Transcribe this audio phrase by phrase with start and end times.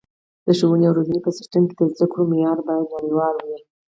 [0.45, 3.57] د ښوونې او روزنې په سیستم کې د زده کړو معیار باید نړیوال وي.